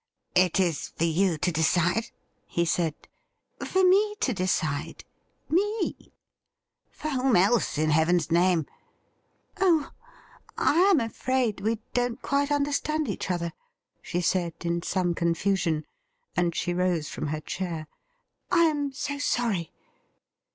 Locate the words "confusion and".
15.13-16.55